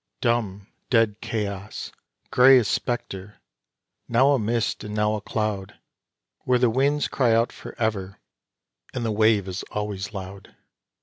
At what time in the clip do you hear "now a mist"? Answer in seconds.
4.07-4.83